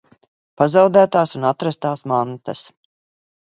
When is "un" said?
1.41-1.45